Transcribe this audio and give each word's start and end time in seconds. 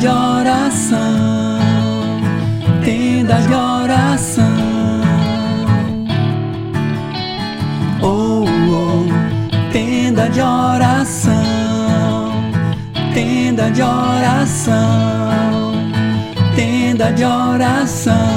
de 0.00 0.08
oração, 0.08 1.58
tenda 2.82 3.34
de 3.34 3.52
oração. 3.52 4.46
Oh, 8.00 8.46
oh, 8.70 9.70
tenda 9.70 10.30
de 10.30 10.40
oração, 10.40 12.32
tenda 13.12 13.70
de 13.70 13.82
oração, 13.82 15.74
tenda 16.56 17.12
de 17.12 17.24
oração. 17.24 18.29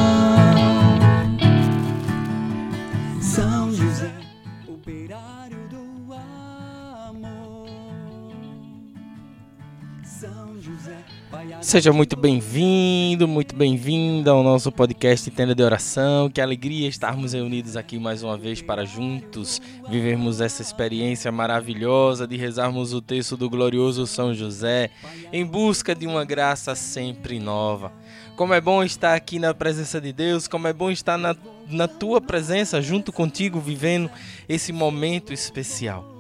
Seja 11.62 11.92
muito 11.92 12.16
bem-vindo, 12.16 13.28
muito 13.28 13.56
bem-vinda 13.56 14.32
ao 14.32 14.44
nosso 14.44 14.72
podcast 14.72 15.30
Tenda 15.32 15.56
de 15.56 15.64
Oração. 15.64 16.30
Que 16.30 16.40
alegria 16.40 16.88
estarmos 16.88 17.34
reunidos 17.34 17.76
aqui 17.76 17.98
mais 17.98 18.22
uma 18.22 18.38
vez 18.38 18.62
para 18.62 18.86
juntos 18.86 19.62
vivermos 19.90 20.42
essa 20.42 20.62
experiência 20.62 21.32
maravilhosa 21.32 22.28
de 22.28 22.38
rezarmos 22.38 22.94
o 22.94 23.02
texto 23.02 23.36
do 23.36 23.50
glorioso 23.50 24.06
São 24.06 24.34
José 24.34 24.92
em 25.32 25.46
busca 25.46 25.96
de 25.96 26.06
uma 26.06 26.24
graça 26.24 26.76
sempre 26.76 27.40
nova. 27.40 27.92
Como 28.36 28.54
é 28.54 28.62
bom 28.62 28.84
estar 28.84 29.16
aqui 29.16 29.40
na 29.40 29.54
presença 29.54 30.00
de 30.00 30.14
Deus, 30.14 30.48
como 30.48 30.68
é 30.68 30.74
bom 30.74 30.92
estar 30.92 31.18
na, 31.18 31.36
na 31.68 31.88
tua 31.88 32.22
presença 32.22 32.82
junto 32.82 33.12
contigo 33.12 33.60
vivendo 33.60 34.10
esse 34.48 34.72
momento 34.72 35.34
especial. 35.34 36.13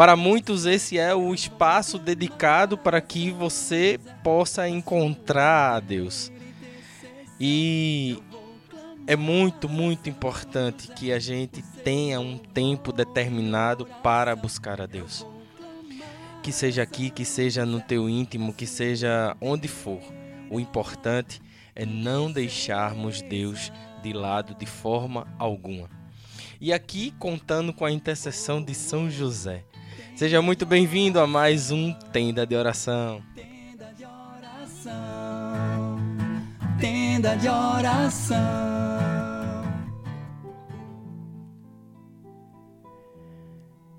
Para 0.00 0.16
muitos, 0.16 0.64
esse 0.64 0.98
é 0.98 1.14
o 1.14 1.34
espaço 1.34 1.98
dedicado 1.98 2.78
para 2.78 3.02
que 3.02 3.30
você 3.30 4.00
possa 4.24 4.66
encontrar 4.66 5.74
a 5.74 5.78
Deus. 5.78 6.32
E 7.38 8.16
é 9.06 9.14
muito, 9.14 9.68
muito 9.68 10.08
importante 10.08 10.88
que 10.88 11.12
a 11.12 11.18
gente 11.18 11.60
tenha 11.84 12.18
um 12.18 12.38
tempo 12.38 12.92
determinado 12.92 13.84
para 14.02 14.34
buscar 14.34 14.80
a 14.80 14.86
Deus. 14.86 15.26
Que 16.42 16.50
seja 16.50 16.82
aqui, 16.82 17.10
que 17.10 17.26
seja 17.26 17.66
no 17.66 17.82
teu 17.82 18.08
íntimo, 18.08 18.54
que 18.54 18.66
seja 18.66 19.36
onde 19.38 19.68
for. 19.68 20.00
O 20.48 20.58
importante 20.58 21.42
é 21.76 21.84
não 21.84 22.32
deixarmos 22.32 23.20
Deus 23.20 23.70
de 24.02 24.14
lado 24.14 24.54
de 24.54 24.64
forma 24.64 25.28
alguma. 25.38 25.90
E 26.58 26.72
aqui 26.72 27.10
contando 27.18 27.70
com 27.74 27.84
a 27.84 27.92
intercessão 27.92 28.62
de 28.62 28.74
São 28.74 29.10
José. 29.10 29.62
Seja 30.14 30.42
muito 30.42 30.66
bem-vindo 30.66 31.18
a 31.18 31.26
mais 31.26 31.70
um 31.70 31.92
Tenda 32.12 32.46
de 32.46 32.54
Oração. 32.54 33.22
Tenda 33.34 33.92
de 33.96 34.04
oração. 34.04 35.98
Tenda 36.78 37.36
de 37.36 37.48
oração. 37.48 38.70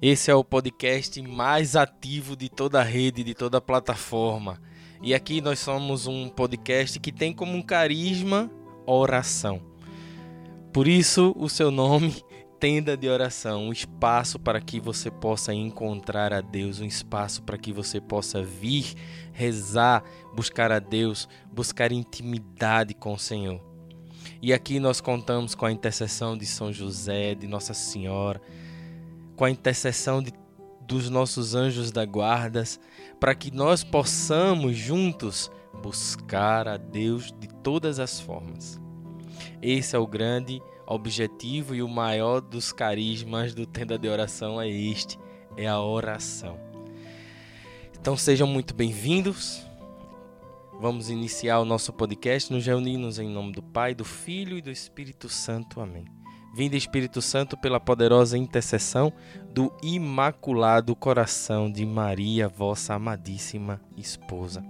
Esse 0.02 0.32
é 0.32 0.36
o 0.36 0.44
podcast 0.44 1.22
mais 1.22 1.76
ativo 1.76 2.36
de 2.36 2.50
toda 2.50 2.80
a 2.80 2.84
rede, 2.84 3.24
de 3.24 3.36
toda 3.36 3.60
a 3.60 3.62
plataforma. 3.62 4.60
E 5.02 5.14
aqui 5.14 5.42
nós 5.42 5.60
somos 5.60 6.08
um 6.08 6.30
podcast 6.30 7.00
que 7.00 7.12
tem 7.12 7.34
como 7.34 7.56
um 7.56 7.62
carisma 7.62 8.50
oração. 8.86 9.62
Por 10.74 10.88
isso 10.88 11.34
o 11.38 11.50
seu 11.50 11.70
nome 11.70 12.24
tenda 12.62 12.96
de 12.96 13.10
oração, 13.10 13.70
um 13.70 13.72
espaço 13.72 14.38
para 14.38 14.62
que 14.62 14.80
você 14.80 15.10
possa 15.10 15.52
encontrar 15.52 16.32
a 16.32 16.42
Deus, 16.42 16.80
um 16.80 16.86
espaço 16.86 17.42
para 17.42 17.58
que 17.58 17.74
você 17.74 18.00
possa 18.00 18.44
vir, 18.44 18.94
rezar, 19.34 20.04
buscar 20.36 20.72
a 20.72 20.78
Deus, 20.78 21.28
buscar 21.52 21.92
intimidade 21.92 22.94
com 22.94 23.16
o 23.16 23.18
Senhor. 23.18 23.60
E 24.40 24.54
aqui 24.54 24.80
nós 24.80 25.02
contamos 25.02 25.56
com 25.56 25.66
a 25.66 25.72
intercessão 25.72 26.38
de 26.38 26.46
São 26.46 26.72
José, 26.72 27.34
de 27.34 27.48
Nossa 27.48 27.74
Senhora, 27.74 28.40
com 29.36 29.44
a 29.44 29.50
intercessão 29.50 30.22
de, 30.22 30.32
dos 30.88 31.10
nossos 31.10 31.56
anjos 31.56 31.92
da 31.92 32.06
guarda, 32.06 32.64
para 33.20 33.34
que 33.34 33.50
nós 33.50 33.84
possamos 33.84 34.78
juntos 34.78 35.50
buscar 35.82 36.68
a 36.68 36.78
Deus 36.78 37.34
de 37.40 37.48
todas 37.48 37.98
as 37.98 38.20
formas. 38.20 38.80
Esse 39.64 39.96
é 39.96 40.00
o 40.00 40.06
grande 40.06 40.62
objetivo 40.94 41.74
e 41.74 41.82
o 41.82 41.88
maior 41.88 42.42
dos 42.42 42.72
carismas 42.72 43.54
do 43.54 43.66
Tenda 43.66 43.98
de 43.98 44.08
Oração 44.08 44.62
é 44.62 44.70
este: 44.70 45.18
é 45.56 45.68
a 45.68 45.82
oração. 45.82 46.60
Então 48.00 48.18
sejam 48.18 48.48
muito 48.48 48.74
bem-vindos. 48.74 49.66
Vamos 50.80 51.10
iniciar 51.10 51.60
o 51.60 51.66
nosso 51.66 51.94
podcast. 51.94 52.52
Nos 52.52 52.66
reunimos 52.66 53.20
em 53.20 53.30
nome 53.30 53.52
do 53.52 53.62
Pai, 53.62 53.94
do 53.94 54.04
Filho 54.04 54.58
e 54.58 54.62
do 54.62 54.72
Espírito 54.72 55.30
Santo. 55.30 55.80
Amém. 55.80 56.06
Vinda 56.54 56.76
Espírito 56.76 57.22
Santo 57.22 57.56
pela 57.56 57.80
poderosa 57.80 58.38
intercessão 58.38 59.14
do 59.54 59.72
Imaculado 59.82 60.96
Coração 60.96 61.72
de 61.72 61.86
Maria, 61.86 62.50
vossa 62.50 62.94
amadíssima 62.94 63.80
esposa. 63.96 64.62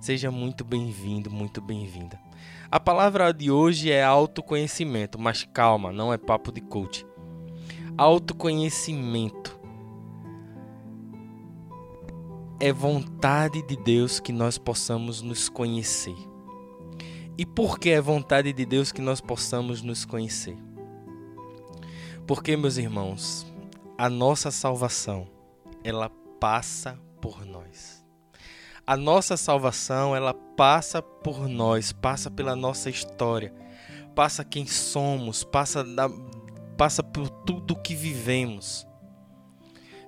Seja 0.00 0.30
muito 0.30 0.64
bem-vindo, 0.64 1.28
muito 1.30 1.60
bem-vinda. 1.60 2.27
A 2.70 2.78
palavra 2.78 3.32
de 3.32 3.50
hoje 3.50 3.90
é 3.90 4.04
autoconhecimento, 4.04 5.18
mas 5.18 5.42
calma, 5.54 5.90
não 5.90 6.12
é 6.12 6.18
papo 6.18 6.52
de 6.52 6.60
coach. 6.60 7.06
Autoconhecimento 7.96 9.58
é 12.60 12.70
vontade 12.70 13.62
de 13.62 13.74
Deus 13.74 14.20
que 14.20 14.32
nós 14.32 14.58
possamos 14.58 15.22
nos 15.22 15.48
conhecer. 15.48 16.14
E 17.38 17.46
por 17.46 17.78
que 17.78 17.88
é 17.88 18.02
vontade 18.02 18.52
de 18.52 18.66
Deus 18.66 18.92
que 18.92 19.00
nós 19.00 19.18
possamos 19.18 19.80
nos 19.80 20.04
conhecer? 20.04 20.58
Porque, 22.26 22.54
meus 22.54 22.76
irmãos, 22.76 23.50
a 23.96 24.10
nossa 24.10 24.50
salvação, 24.50 25.26
ela 25.82 26.10
passa 26.38 27.00
por 27.18 27.46
nós 27.46 27.97
a 28.88 28.96
nossa 28.96 29.36
salvação, 29.36 30.16
ela 30.16 30.32
passa 30.32 31.02
por 31.02 31.46
nós, 31.46 31.92
passa 31.92 32.30
pela 32.30 32.56
nossa 32.56 32.88
história, 32.88 33.52
passa 34.14 34.42
quem 34.42 34.66
somos, 34.66 35.44
passa, 35.44 35.84
da, 35.84 36.08
passa 36.74 37.02
por 37.02 37.28
tudo 37.28 37.76
que 37.76 37.94
vivemos. 37.94 38.86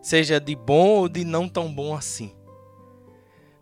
Seja 0.01 0.41
de 0.41 0.57
bom 0.57 1.01
ou 1.01 1.11
de 1.11 1.27
não 1.27 1.47
tão 1.47 1.71
bom 1.71 1.95
assim. 1.95 2.35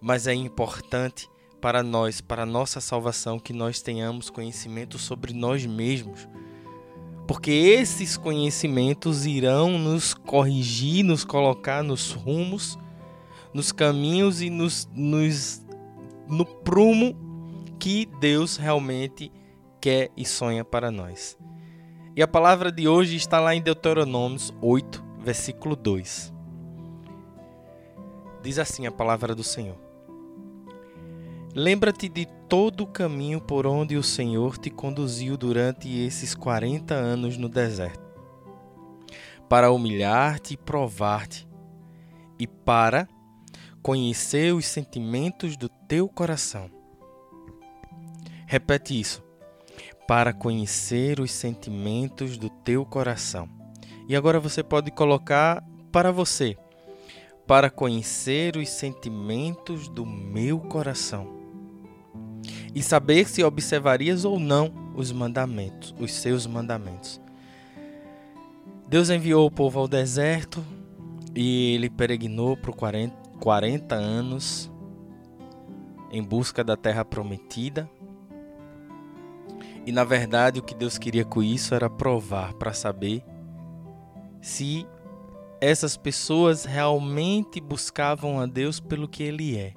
Mas 0.00 0.28
é 0.28 0.34
importante 0.34 1.28
para 1.60 1.82
nós, 1.82 2.20
para 2.20 2.46
nossa 2.46 2.80
salvação, 2.80 3.40
que 3.40 3.52
nós 3.52 3.82
tenhamos 3.82 4.30
conhecimento 4.30 5.00
sobre 5.00 5.32
nós 5.32 5.66
mesmos. 5.66 6.28
Porque 7.26 7.50
esses 7.50 8.16
conhecimentos 8.16 9.26
irão 9.26 9.80
nos 9.80 10.14
corrigir, 10.14 11.04
nos 11.04 11.24
colocar 11.24 11.82
nos 11.82 12.12
rumos 12.12 12.78
nos 13.52 13.72
caminhos 13.72 14.42
e 14.42 14.50
nos, 14.50 14.88
nos, 14.94 15.62
no 16.28 16.44
prumo 16.44 17.14
que 17.78 18.06
Deus 18.20 18.56
realmente 18.56 19.32
quer 19.80 20.10
e 20.16 20.24
sonha 20.24 20.64
para 20.64 20.90
nós. 20.90 21.38
E 22.16 22.22
a 22.22 22.28
palavra 22.28 22.72
de 22.72 22.88
hoje 22.88 23.16
está 23.16 23.38
lá 23.38 23.54
em 23.54 23.62
Deuteronômio 23.62 24.38
8, 24.60 25.04
versículo 25.20 25.76
2. 25.76 26.32
Diz 28.42 28.58
assim 28.58 28.86
a 28.86 28.92
palavra 28.92 29.34
do 29.34 29.44
Senhor: 29.44 29.76
Lembra-te 31.54 32.08
de 32.08 32.26
todo 32.48 32.82
o 32.82 32.86
caminho 32.86 33.40
por 33.40 33.66
onde 33.66 33.96
o 33.96 34.02
Senhor 34.02 34.58
te 34.58 34.70
conduziu 34.70 35.36
durante 35.36 35.88
esses 35.88 36.34
40 36.34 36.94
anos 36.94 37.36
no 37.36 37.48
deserto, 37.48 38.02
para 39.48 39.70
humilhar-te 39.70 40.54
e 40.54 40.56
provar-te, 40.56 41.48
e 42.38 42.46
para 42.46 43.08
conhecer 43.82 44.54
os 44.54 44.66
sentimentos 44.66 45.56
do 45.56 45.68
teu 45.68 46.08
coração. 46.08 46.70
Repete 48.46 48.98
isso. 48.98 49.22
Para 50.06 50.32
conhecer 50.32 51.20
os 51.20 51.30
sentimentos 51.30 52.38
do 52.38 52.48
teu 52.48 52.84
coração. 52.84 53.48
E 54.08 54.16
agora 54.16 54.40
você 54.40 54.62
pode 54.62 54.90
colocar 54.90 55.62
para 55.92 56.10
você. 56.10 56.56
Para 57.46 57.70
conhecer 57.70 58.56
os 58.56 58.68
sentimentos 58.68 59.88
do 59.88 60.04
meu 60.06 60.60
coração. 60.60 61.36
E 62.74 62.82
saber 62.82 63.28
se 63.28 63.42
observarias 63.42 64.24
ou 64.24 64.38
não 64.38 64.72
os 64.94 65.12
mandamentos, 65.12 65.94
os 65.98 66.12
seus 66.12 66.46
mandamentos. 66.46 67.20
Deus 68.88 69.10
enviou 69.10 69.46
o 69.46 69.50
povo 69.50 69.78
ao 69.78 69.86
deserto 69.86 70.64
e 71.34 71.74
ele 71.74 71.90
peregrinou 71.90 72.56
por 72.56 72.74
40, 72.74 73.14
40 73.40 73.94
anos 73.94 74.70
em 76.10 76.22
busca 76.22 76.62
da 76.62 76.76
terra 76.76 77.04
prometida. 77.04 77.88
E 79.86 79.92
na 79.92 80.04
verdade, 80.04 80.60
o 80.60 80.62
que 80.62 80.74
Deus 80.74 80.98
queria 80.98 81.24
com 81.24 81.42
isso 81.42 81.74
era 81.74 81.88
provar 81.88 82.54
para 82.54 82.72
saber 82.72 83.24
se 84.40 84.86
essas 85.60 85.96
pessoas 85.96 86.64
realmente 86.64 87.60
buscavam 87.60 88.38
a 88.40 88.46
Deus 88.46 88.80
pelo 88.80 89.08
que 89.08 89.22
Ele 89.22 89.56
é. 89.56 89.74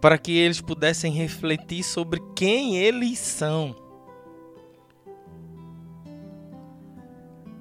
para 0.00 0.16
que 0.16 0.32
eles 0.36 0.60
pudessem 0.60 1.12
refletir 1.12 1.82
sobre 1.82 2.20
quem 2.34 2.76
eles 2.76 3.18
são. 3.18 3.74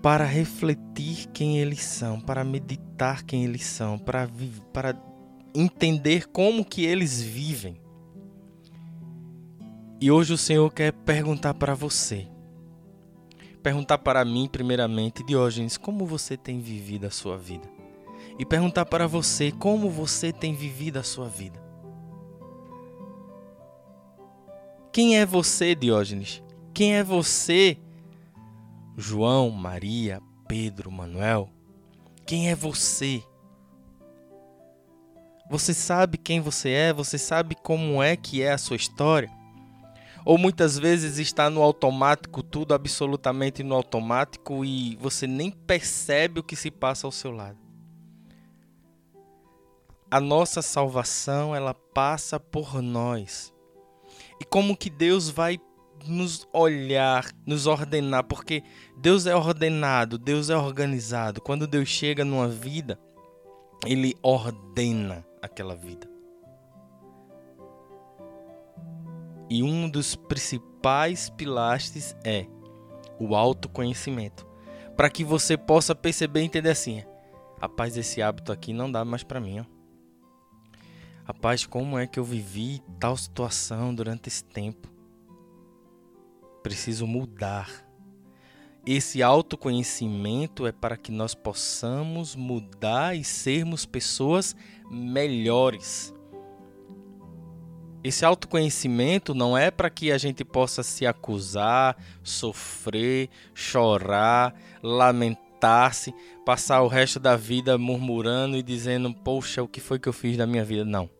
Para 0.08 0.24
refletir 0.24 1.28
quem 1.34 1.60
eles 1.60 1.84
são, 1.84 2.22
para 2.22 2.42
meditar 2.42 3.26
quem 3.26 3.44
eles 3.44 3.66
são, 3.66 4.00
para, 4.00 4.26
para 4.72 4.98
entender 5.54 6.30
como 6.30 6.64
que 6.64 6.86
eles 6.86 7.22
vivem. 7.22 7.78
E 10.00 10.10
hoje 10.10 10.32
o 10.32 10.38
Senhor 10.38 10.72
quer 10.72 10.94
perguntar 10.94 11.56
para 11.56 11.76
você, 11.76 12.26
perguntar 13.62 13.98
para 13.98 14.24
mim 14.24 14.48
primeiramente, 14.50 15.26
Diógenes, 15.26 15.76
como 15.76 16.06
você 16.06 16.38
tem 16.38 16.62
vivido 16.62 17.06
a 17.06 17.12
sua 17.12 17.38
vida? 17.38 17.70
E 18.40 18.46
perguntar 18.46 18.86
para 18.86 19.08
você 19.08 19.52
como 19.52 19.90
você 19.90 20.32
tem 20.32 20.56
vivido 20.56 21.00
a 21.00 21.04
sua 21.04 21.28
vida. 21.28 21.62
Quem 24.94 25.20
é 25.20 25.26
você, 25.26 25.76
Diógenes? 25.76 26.42
Quem 26.74 26.96
é 26.96 27.04
você, 27.04 27.78
João, 29.00 29.52
Maria, 29.52 30.20
Pedro, 30.48 30.92
Manuel? 30.92 31.52
Quem 32.26 32.50
é 32.50 32.56
você? 32.56 33.24
Você 35.52 35.72
sabe 35.72 36.18
quem 36.18 36.42
você 36.42 36.72
é? 36.72 36.92
Você 36.94 37.20
sabe 37.20 37.54
como 37.54 38.02
é 38.02 38.18
que 38.18 38.42
é 38.42 38.52
a 38.52 38.58
sua 38.58 38.76
história? 38.76 39.30
Ou 40.26 40.36
muitas 40.36 40.80
vezes 40.80 41.20
está 41.20 41.48
no 41.48 41.62
automático, 41.62 42.42
tudo 42.42 42.74
absolutamente 42.74 43.62
no 43.62 43.76
automático 43.76 44.66
e 44.66 44.96
você 44.96 45.28
nem 45.28 45.52
percebe 45.52 46.40
o 46.40 46.44
que 46.44 46.56
se 46.56 46.72
passa 46.72 47.06
ao 47.06 47.12
seu 47.12 47.30
lado. 47.30 47.60
A 50.10 50.20
nossa 50.20 50.64
salvação, 50.64 51.56
ela 51.56 51.76
passa 51.76 52.40
por 52.40 52.82
nós. 52.82 53.54
E 54.42 54.44
como 54.44 54.76
que 54.76 54.90
Deus 54.90 55.30
vai 55.30 55.60
nos 56.08 56.48
olhar, 56.54 57.26
nos 57.46 57.68
ordenar, 57.68 58.24
porque 58.24 58.64
Deus 58.98 59.26
é 59.26 59.36
ordenado, 59.36 60.18
Deus 60.18 60.50
é 60.50 60.58
organizado. 60.58 61.42
Quando 61.42 61.68
Deus 61.68 61.88
chega 61.88 62.26
numa 62.26 62.48
vida, 62.48 63.00
ele 63.86 64.16
ordena 64.22 65.26
aquela 65.42 65.76
vida. 65.76 66.10
E 69.50 69.64
um 69.64 69.90
dos 69.90 70.16
principais 70.16 71.30
pilastres 71.30 72.16
é 72.24 72.46
o 73.20 73.36
autoconhecimento. 73.36 74.46
Para 74.96 75.10
que 75.10 75.24
você 75.24 75.58
possa 75.58 75.96
perceber 75.96 76.42
e 76.42 76.46
entender 76.46 76.70
assim: 76.70 77.04
rapaz, 77.62 77.96
esse 77.96 78.22
hábito 78.22 78.52
aqui 78.52 78.74
não 78.74 78.92
dá 78.92 79.06
mais 79.06 79.24
para 79.24 79.40
mim. 79.40 79.60
Ó. 79.60 79.66
Rapaz, 81.24 81.66
como 81.66 81.98
é 81.98 82.08
que 82.08 82.20
eu 82.20 82.24
vivi 82.24 82.82
tal 83.00 83.16
situação 83.16 83.94
durante 83.94 84.28
esse 84.28 84.44
tempo? 84.44 84.97
Preciso 86.68 87.08
mudar. 87.08 87.70
Esse 88.86 89.24
autoconhecimento 89.24 90.68
é 90.68 90.72
para 90.74 90.98
que 90.98 91.14
nós 91.14 91.34
possamos 91.34 92.36
mudar 92.36 93.16
e 93.16 93.24
sermos 93.24 93.86
pessoas 93.86 94.54
melhores. 94.92 96.14
Esse 98.04 98.26
autoconhecimento 98.26 99.34
não 99.34 99.58
é 99.58 99.72
para 99.72 99.90
que 99.90 100.12
a 100.12 100.18
gente 100.18 100.44
possa 100.44 100.84
se 100.84 101.06
acusar, 101.06 101.96
sofrer, 102.22 103.30
chorar, 103.54 104.54
lamentar-se, 104.84 106.14
passar 106.46 106.82
o 106.82 106.90
resto 106.90 107.18
da 107.18 107.38
vida 107.38 107.78
murmurando 107.78 108.58
e 108.58 108.64
dizendo: 108.64 109.14
Poxa, 109.14 109.64
o 109.64 109.70
que 109.70 109.80
foi 109.80 110.00
que 110.00 110.10
eu 110.10 110.14
fiz 110.14 110.36
da 110.36 110.46
minha 110.46 110.66
vida? 110.66 110.84
Não. 110.84 111.17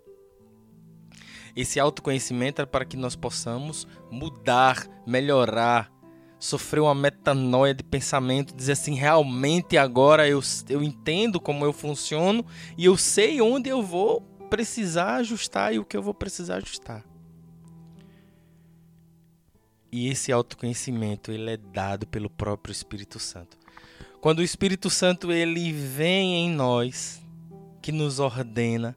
Esse 1.58 1.80
autoconhecimento 1.80 2.62
é 2.62 2.68
para 2.68 2.86
que 2.86 2.96
nós 2.96 3.16
possamos 3.16 3.88
mudar, 4.12 4.88
melhorar, 5.08 5.92
sofrer 6.38 6.82
uma 6.82 6.94
metanoia 6.94 7.74
de 7.74 7.84
pensamento, 7.84 8.56
dizer 8.56 8.74
assim: 8.74 8.94
realmente 8.94 9.76
agora 9.76 10.30
eu, 10.30 10.40
eu 10.70 10.84
entendo 10.84 11.42
como 11.42 11.66
eu 11.66 11.74
funciono 11.74 12.46
e 12.78 12.86
eu 12.86 12.96
sei 12.96 13.42
onde 13.42 13.72
eu 13.72 13.82
vou 13.82 14.22
precisar 14.52 15.16
ajustar 15.16 15.74
e 15.74 15.80
o 15.80 15.84
que 15.84 15.98
eu 15.98 16.04
vou 16.04 16.14
precisar 16.14 16.58
ajustar. 16.58 17.04
E 19.92 20.10
esse 20.10 20.32
autoconhecimento 20.32 21.32
ele 21.32 21.50
é 21.50 21.58
dado 21.58 22.06
pelo 22.06 22.30
próprio 22.30 22.72
Espírito 22.72 23.18
Santo. 23.18 23.58
Quando 24.22 24.40
o 24.40 24.44
Espírito 24.44 24.92
Santo 24.92 25.32
ele 25.32 25.72
vem 25.72 26.36
em 26.36 26.52
nós, 26.52 27.20
que 27.82 27.92
nos 27.92 28.20
ordena, 28.20 28.96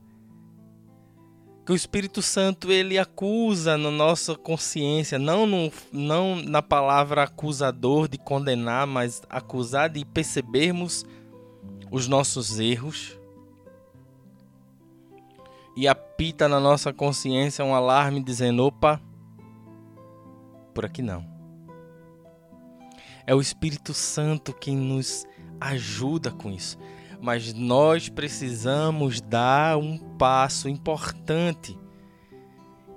que 1.65 1.73
o 1.73 1.77
Espírito 1.77 2.23
Santo 2.23 2.73
ele 2.73 2.99
acusa 2.99 3.77
na 3.77 3.91
nossa 3.91 4.35
consciência, 4.35 5.19
não, 5.19 5.47
no, 5.47 5.73
não 5.93 6.37
na 6.37 6.63
palavra 6.63 7.23
acusador 7.23 8.09
de 8.09 8.19
condenar, 8.19 8.87
mas 8.87 9.23
acusar 9.29 9.89
de 9.91 10.05
percebermos 10.05 11.05
os 11.91 12.09
nossos 12.09 12.59
erros, 12.59 13.21
e 15.77 15.87
apita 15.89 16.49
na 16.49 16.61
nossa 16.61 16.93
consciência 16.93 17.65
um 17.65 17.75
alarme 17.75 18.23
dizendo: 18.23 18.65
opa, 18.65 19.01
por 20.75 20.85
aqui 20.85 21.03
não. 21.03 21.25
É 23.27 23.35
o 23.35 23.41
Espírito 23.41 23.95
Santo 23.95 24.53
quem 24.53 24.77
nos 24.77 25.25
ajuda 25.61 26.31
com 26.31 26.51
isso. 26.51 26.79
Mas 27.21 27.53
nós 27.53 28.09
precisamos 28.09 29.21
dar 29.21 29.77
um 29.77 29.99
passo 29.99 30.69
importante, 30.69 31.79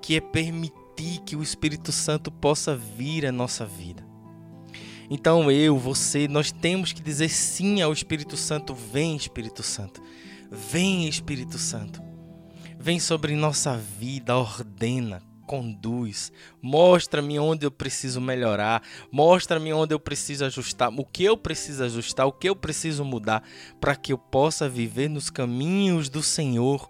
que 0.02 0.16
é 0.16 0.22
permitir 0.22 1.20
que 1.26 1.36
o 1.36 1.44
Espírito 1.44 1.92
Santo 1.92 2.32
possa 2.32 2.76
vir 2.76 3.26
à 3.26 3.32
nossa 3.32 3.66
vida. 3.66 4.06
Então 5.10 5.52
eu, 5.52 5.78
você, 5.78 6.28
nós 6.28 6.52
temos 6.52 6.94
que 6.94 7.02
dizer 7.02 7.30
sim 7.30 7.82
ao 7.82 7.92
Espírito 7.92 8.38
Santo: 8.38 8.74
vem 8.74 9.16
Espírito 9.16 9.62
Santo, 9.62 10.02
vem 10.50 11.08
Espírito 11.08 11.58
Santo. 11.58 12.02
Vem 12.80 13.00
sobre 13.00 13.34
nossa 13.34 13.78
vida, 13.78 14.36
ordena, 14.36 15.22
conduz, 15.46 16.32
mostra-me 16.62 17.40
onde 17.40 17.66
eu 17.66 17.72
preciso 17.72 18.22
melhorar, 18.22 18.82
mostra-me 19.12 19.74
onde 19.74 19.94
eu 19.94 20.00
preciso 20.00 20.46
ajustar, 20.46 20.90
o 20.90 21.06
que 21.06 21.24
eu 21.24 21.38
preciso 21.38 21.84
ajustar, 21.84 22.26
o 22.26 22.32
que 22.32 22.50
eu 22.50 22.56
preciso 22.56 23.04
mudar 23.04 23.44
para 23.80 23.96
que 23.96 24.14
eu 24.14 24.18
possa 24.18 24.70
viver 24.70 25.10
nos 25.10 25.30
caminhos 25.30 26.10
do 26.10 26.24
Senhor. 26.24 26.90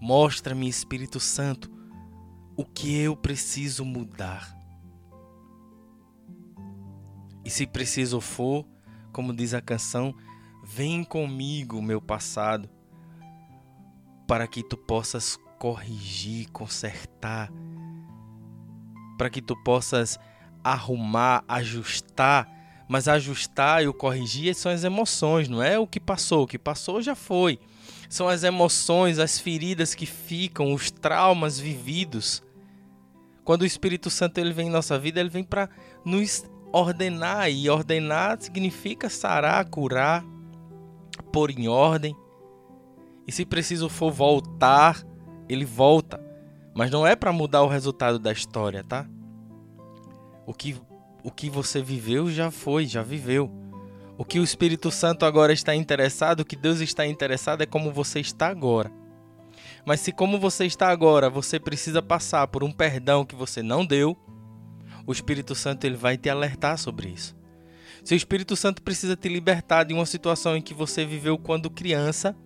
Mostra-me, 0.00 0.68
Espírito 0.68 1.18
Santo, 1.18 1.70
o 2.56 2.64
que 2.64 2.96
eu 2.98 3.16
preciso 3.16 3.84
mudar. 3.84 4.54
E 7.44 7.50
se 7.50 7.66
preciso 7.66 8.20
for, 8.20 8.66
como 9.12 9.34
diz 9.34 9.54
a 9.54 9.60
canção, 9.60 10.14
vem 10.64 11.04
comigo, 11.04 11.82
meu 11.82 12.00
passado, 12.00 12.68
para 14.26 14.46
que 14.46 14.62
tu 14.62 14.76
possas 14.76 15.38
corrigir, 15.58 16.50
consertar, 16.50 17.50
para 19.16 19.30
que 19.30 19.42
tu 19.42 19.56
possas 19.62 20.18
arrumar, 20.62 21.44
ajustar. 21.48 22.48
Mas 22.88 23.08
ajustar 23.08 23.82
e 23.82 23.88
o 23.88 23.94
corrigir 23.94 24.54
são 24.54 24.70
as 24.70 24.84
emoções, 24.84 25.48
não 25.48 25.62
é 25.62 25.78
o 25.78 25.86
que 25.86 25.98
passou. 25.98 26.44
O 26.44 26.46
que 26.46 26.58
passou 26.58 27.00
já 27.00 27.14
foi. 27.14 27.58
São 28.08 28.28
as 28.28 28.44
emoções, 28.44 29.18
as 29.18 29.38
feridas 29.38 29.94
que 29.94 30.06
ficam, 30.06 30.72
os 30.72 30.90
traumas 30.90 31.58
vividos. 31.58 32.42
Quando 33.42 33.62
o 33.62 33.66
Espírito 33.66 34.10
Santo 34.10 34.38
ele 34.38 34.52
vem 34.52 34.68
em 34.68 34.70
nossa 34.70 34.98
vida, 34.98 35.20
ele 35.20 35.28
vem 35.28 35.44
para 35.44 35.68
nos 36.04 36.44
ordenar. 36.72 37.50
E 37.50 37.68
ordenar 37.68 38.40
significa 38.40 39.08
sarar, 39.08 39.68
curar, 39.68 40.24
pôr 41.32 41.50
em 41.50 41.68
ordem. 41.68 42.16
E 43.26 43.32
se 43.32 43.44
preciso 43.44 43.88
for 43.88 44.10
voltar, 44.10 45.02
ele 45.48 45.64
volta. 45.64 46.23
Mas 46.74 46.90
não 46.90 47.06
é 47.06 47.14
para 47.14 47.32
mudar 47.32 47.62
o 47.62 47.68
resultado 47.68 48.18
da 48.18 48.32
história, 48.32 48.82
tá? 48.82 49.06
O 50.46 50.52
que, 50.52 50.76
o 51.22 51.30
que 51.30 51.48
você 51.48 51.80
viveu 51.80 52.30
já 52.30 52.50
foi, 52.50 52.86
já 52.86 53.02
viveu. 53.02 53.50
O 54.18 54.24
que 54.24 54.38
o 54.38 54.44
Espírito 54.44 54.90
Santo 54.90 55.24
agora 55.24 55.52
está 55.52 55.74
interessado, 55.74 56.40
o 56.40 56.44
que 56.44 56.56
Deus 56.56 56.80
está 56.80 57.06
interessado 57.06 57.62
é 57.62 57.66
como 57.66 57.92
você 57.92 58.20
está 58.20 58.48
agora. 58.48 58.90
Mas 59.86 60.00
se 60.00 60.12
como 60.12 60.38
você 60.38 60.64
está 60.64 60.88
agora, 60.88 61.28
você 61.28 61.60
precisa 61.60 62.00
passar 62.00 62.46
por 62.48 62.64
um 62.64 62.72
perdão 62.72 63.24
que 63.24 63.34
você 63.34 63.62
não 63.62 63.84
deu, 63.84 64.16
o 65.06 65.12
Espírito 65.12 65.54
Santo 65.54 65.84
ele 65.84 65.96
vai 65.96 66.16
te 66.16 66.28
alertar 66.28 66.78
sobre 66.78 67.08
isso. 67.08 67.36
Se 68.04 68.14
o 68.14 68.16
Espírito 68.16 68.54
Santo 68.56 68.82
precisa 68.82 69.16
te 69.16 69.28
libertar 69.28 69.84
de 69.84 69.94
uma 69.94 70.06
situação 70.06 70.56
em 70.56 70.62
que 70.62 70.74
você 70.74 71.04
viveu 71.04 71.38
quando 71.38 71.70
criança, 71.70 72.36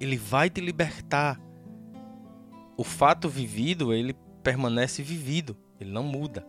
ele 0.00 0.16
vai 0.16 0.50
te 0.50 0.60
libertar. 0.60 1.40
O 2.76 2.82
fato 2.82 3.28
vivido, 3.28 3.92
ele 3.92 4.14
permanece 4.42 5.02
vivido, 5.02 5.56
ele 5.80 5.90
não 5.90 6.02
muda. 6.02 6.46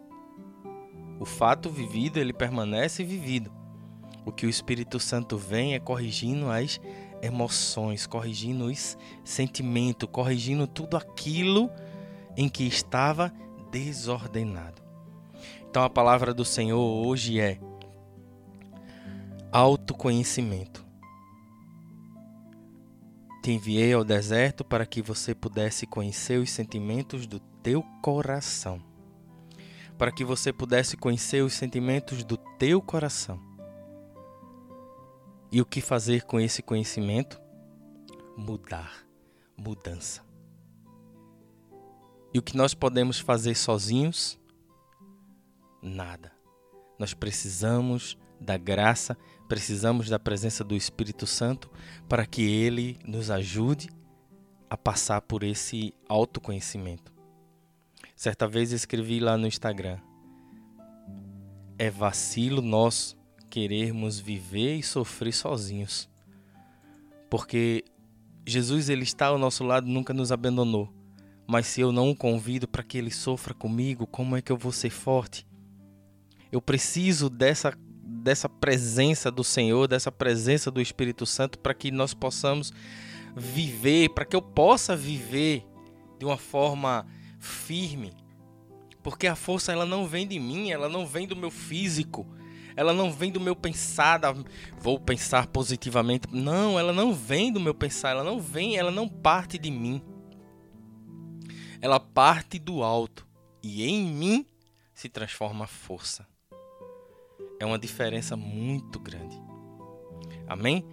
O 1.20 1.26
fato 1.26 1.70
vivido, 1.70 2.18
ele 2.18 2.34
permanece 2.34 3.04
vivido. 3.04 3.52
O 4.26 4.32
que 4.32 4.46
o 4.46 4.50
Espírito 4.50 5.00
Santo 5.00 5.38
vem 5.38 5.76
é 5.76 5.80
corrigindo 5.80 6.50
as 6.50 6.80
emoções, 7.22 8.08
corrigindo 8.08 8.66
os 8.66 8.98
sentimentos, 9.24 10.10
corrigindo 10.12 10.68
tudo 10.68 10.98
aquilo 10.98 11.70
em 12.36 12.50
que 12.50 12.64
estava 12.64 13.32
desordenado. 13.72 14.82
Então 15.70 15.84
a 15.84 15.90
palavra 15.90 16.34
do 16.34 16.46
Senhor 16.46 16.80
hoje 16.80 17.40
é 17.40 17.60
autoconhecimento. 19.52 20.85
Te 23.46 23.52
enviei 23.52 23.94
ao 23.94 24.04
deserto 24.04 24.66
para 24.66 24.88
que 24.88 25.04
você 25.04 25.36
pudesse 25.36 25.86
conhecer 25.86 26.40
os 26.40 26.50
sentimentos 26.50 27.28
do 27.28 27.40
teu 27.40 27.84
coração. 28.02 28.84
Para 30.00 30.12
que 30.12 30.26
você 30.26 30.52
pudesse 30.52 30.98
conhecer 30.98 31.44
os 31.44 31.54
sentimentos 31.54 32.24
do 32.24 32.38
teu 32.58 32.82
coração. 32.82 33.40
E 35.52 35.62
o 35.62 35.66
que 35.66 35.80
fazer 35.80 36.24
com 36.24 36.40
esse 36.40 36.64
conhecimento? 36.64 37.40
Mudar, 38.36 39.06
mudança. 39.56 40.26
E 42.34 42.40
o 42.40 42.42
que 42.42 42.58
nós 42.58 42.74
podemos 42.74 43.20
fazer 43.20 43.54
sozinhos? 43.54 44.40
Nada. 45.84 46.32
Nós 46.98 47.14
precisamos 47.14 48.18
da 48.42 48.58
graça, 48.58 49.16
precisamos 49.48 50.10
da 50.10 50.20
presença 50.20 50.64
do 50.64 50.76
Espírito 50.76 51.28
Santo 51.28 51.70
para 52.08 52.26
que 52.26 52.42
ele 52.42 52.98
nos 53.06 53.30
ajude 53.30 53.90
a 54.70 54.78
passar 54.78 55.22
por 55.22 55.44
esse 55.44 55.94
autoconhecimento. 56.10 57.14
Certa 58.16 58.48
vez 58.48 58.72
escrevi 58.72 59.20
lá 59.20 59.38
no 59.38 59.48
Instagram: 59.48 60.00
É 61.78 61.90
vacilo 61.90 62.62
nós 62.62 63.16
querermos 63.50 64.20
viver 64.20 64.78
e 64.78 64.84
sofrer 64.84 65.34
sozinhos. 65.34 66.10
Porque 67.30 67.84
Jesus 68.46 68.90
ele 68.90 69.04
está 69.04 69.28
ao 69.28 69.38
nosso 69.38 69.64
lado, 69.64 69.88
nunca 69.88 70.14
nos 70.14 70.32
abandonou. 70.32 70.94
Mas 71.48 71.68
se 71.68 71.82
eu 71.82 71.92
não 71.92 72.10
o 72.10 72.16
convido 72.16 72.68
para 72.68 72.84
que 72.84 72.98
ele 72.98 73.12
sofra 73.12 73.54
comigo, 73.54 74.08
como 74.08 74.36
é 74.36 74.42
que 74.42 74.52
eu 74.52 74.58
vou 74.58 74.72
ser 74.72 74.90
forte? 74.90 75.46
Eu 76.52 76.62
preciso 76.62 77.30
dessa 77.30 77.72
dessa 78.06 78.48
presença 78.48 79.32
do 79.32 79.44
Senhor, 79.44 79.88
dessa 79.88 80.12
presença 80.12 80.70
do 80.70 80.80
Espírito 80.80 81.26
Santo 81.26 81.58
para 81.58 81.74
que 81.74 81.90
nós 81.90 82.14
possamos 82.14 82.72
viver, 83.36 84.10
para 84.10 84.26
que 84.26 84.36
eu 84.36 84.42
possa 84.42 84.96
viver 84.96 85.66
de 86.20 86.26
uma 86.26 86.38
forma 86.38 87.08
firme. 87.40 88.14
Porque 89.02 89.28
a 89.28 89.36
força 89.36 89.72
ela 89.72 89.86
não 89.86 90.08
vem 90.08 90.28
de 90.28 90.40
mim, 90.40 90.72
ela 90.72 90.88
não 90.88 91.06
vem 91.06 91.28
do 91.28 91.36
meu 91.36 91.52
físico, 91.52 92.28
ela 92.76 92.94
não 92.94 93.12
vem 93.12 93.32
do 93.32 93.40
meu 93.40 93.56
pensar, 93.56 94.18
da, 94.18 94.34
vou 94.78 95.00
pensar 95.00 95.48
positivamente. 95.48 96.28
Não, 96.32 96.80
ela 96.80 96.94
não 96.94 97.14
vem 97.14 97.52
do 97.52 97.60
meu 97.60 97.74
pensar, 97.74 98.12
ela 98.12 98.24
não 98.24 98.40
vem, 98.40 98.78
ela 98.78 98.92
não 98.92 99.08
parte 99.08 99.58
de 99.58 99.72
mim. 99.72 100.02
Ela 101.82 102.00
parte 102.00 102.58
do 102.58 102.84
alto 102.84 103.28
e 103.62 103.84
em 103.84 104.06
mim 104.06 104.46
se 104.94 105.10
transforma 105.10 105.68
força. 105.68 106.26
É 107.60 107.66
uma 107.66 107.80
diferença 107.80 108.36
muito 108.36 109.00
grande. 109.00 109.42
Amém? 110.48 110.86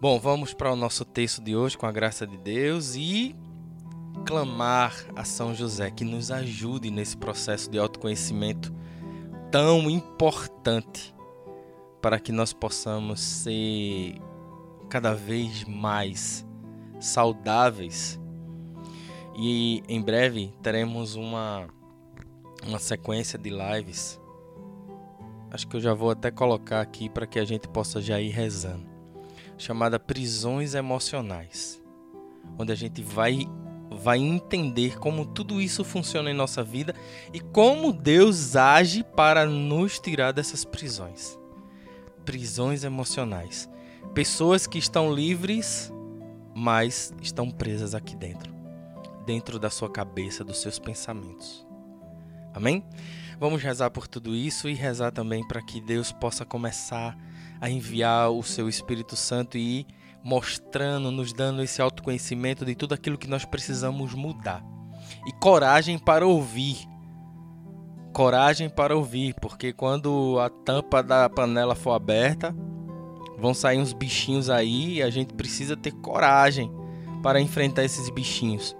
Bom, 0.00 0.18
vamos 0.18 0.52
para 0.52 0.72
o 0.72 0.76
nosso 0.76 1.04
texto 1.04 1.42
de 1.42 1.56
hoje 1.56 1.78
com 1.78 1.86
a 1.86 1.92
graça 1.92 2.26
de 2.26 2.36
Deus 2.36 2.94
e 2.94 3.34
clamar 4.26 4.94
a 5.14 5.24
São 5.24 5.54
José 5.54 5.90
que 5.90 6.04
nos 6.04 6.30
ajude 6.30 6.90
nesse 6.90 7.16
processo 7.16 7.70
de 7.70 7.78
autoconhecimento 7.78 8.74
tão 9.50 9.88
importante 9.88 11.14
para 12.02 12.18
que 12.20 12.32
nós 12.32 12.52
possamos 12.52 13.20
ser 13.20 14.16
cada 14.88 15.14
vez 15.14 15.64
mais 15.64 16.46
saudáveis. 17.00 18.20
E 19.36 19.82
em 19.88 20.00
breve 20.00 20.52
teremos 20.62 21.14
uma, 21.14 21.68
uma 22.66 22.78
sequência 22.78 23.38
de 23.38 23.50
lives. 23.50 24.20
Acho 25.50 25.66
que 25.66 25.76
eu 25.76 25.80
já 25.80 25.94
vou 25.94 26.10
até 26.10 26.30
colocar 26.30 26.80
aqui 26.80 27.08
para 27.08 27.26
que 27.26 27.38
a 27.38 27.44
gente 27.44 27.68
possa 27.68 28.00
já 28.00 28.20
ir 28.20 28.30
rezando. 28.30 28.86
Chamada 29.56 29.98
Prisões 29.98 30.74
Emocionais. 30.74 31.82
Onde 32.58 32.72
a 32.72 32.74
gente 32.74 33.02
vai 33.02 33.46
vai 33.90 34.18
entender 34.18 34.98
como 34.98 35.24
tudo 35.24 35.60
isso 35.60 35.84
funciona 35.84 36.30
em 36.30 36.34
nossa 36.34 36.62
vida 36.62 36.94
e 37.32 37.40
como 37.40 37.92
Deus 37.92 38.56
age 38.56 39.04
para 39.04 39.46
nos 39.46 39.98
tirar 39.98 40.32
dessas 40.32 40.64
prisões. 40.64 41.38
Prisões 42.24 42.84
emocionais. 42.84 43.68
Pessoas 44.12 44.66
que 44.66 44.78
estão 44.78 45.12
livres, 45.12 45.92
mas 46.54 47.14
estão 47.22 47.50
presas 47.50 47.94
aqui 47.94 48.16
dentro, 48.16 48.52
dentro 49.24 49.58
da 49.58 49.70
sua 49.70 49.90
cabeça, 49.90 50.42
dos 50.42 50.60
seus 50.60 50.78
pensamentos. 50.78 51.65
Amém? 52.56 52.82
Vamos 53.38 53.62
rezar 53.62 53.90
por 53.90 54.08
tudo 54.08 54.34
isso 54.34 54.66
e 54.66 54.72
rezar 54.72 55.12
também 55.12 55.46
para 55.46 55.60
que 55.60 55.78
Deus 55.78 56.10
possa 56.10 56.42
começar 56.42 57.14
a 57.60 57.68
enviar 57.68 58.30
o 58.30 58.42
seu 58.42 58.66
Espírito 58.66 59.14
Santo 59.14 59.58
e 59.58 59.80
ir 59.80 59.86
mostrando, 60.24 61.10
nos 61.10 61.34
dando 61.34 61.62
esse 61.62 61.82
autoconhecimento 61.82 62.64
de 62.64 62.74
tudo 62.74 62.94
aquilo 62.94 63.18
que 63.18 63.28
nós 63.28 63.44
precisamos 63.44 64.14
mudar. 64.14 64.64
E 65.26 65.32
coragem 65.32 65.98
para 65.98 66.26
ouvir. 66.26 66.78
Coragem 68.14 68.70
para 68.70 68.96
ouvir, 68.96 69.34
porque 69.34 69.74
quando 69.74 70.40
a 70.40 70.48
tampa 70.48 71.02
da 71.02 71.28
panela 71.28 71.74
for 71.74 71.92
aberta, 71.92 72.56
vão 73.38 73.52
sair 73.52 73.78
uns 73.78 73.92
bichinhos 73.92 74.48
aí 74.48 74.94
e 74.94 75.02
a 75.02 75.10
gente 75.10 75.34
precisa 75.34 75.76
ter 75.76 75.92
coragem 75.92 76.72
para 77.22 77.38
enfrentar 77.38 77.84
esses 77.84 78.08
bichinhos. 78.08 78.74